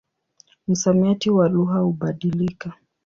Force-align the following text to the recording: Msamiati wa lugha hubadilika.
Msamiati 0.67 1.29
wa 1.29 1.49
lugha 1.49 1.79
hubadilika. 1.79 2.73